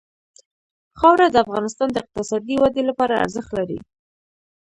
خاوره 0.99 1.27
د 1.31 1.35
افغانستان 1.45 1.87
د 1.91 1.97
اقتصادي 2.03 2.55
ودې 2.59 2.83
لپاره 2.89 3.21
ارزښت 3.23 3.51
لري. 3.57 3.79